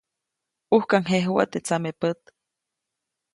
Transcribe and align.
ʼUjkaŋjejuʼa 0.75 1.43
teʼ 1.51 1.63
tsamepät. 1.65 2.21